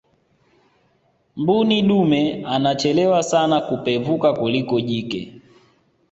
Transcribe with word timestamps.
mbuni 1.37 1.81
dume 1.81 2.43
anachelewa 2.45 3.23
sana 3.23 3.61
kupevuka 3.61 4.33
kuliko 4.33 4.81
jike 4.81 5.41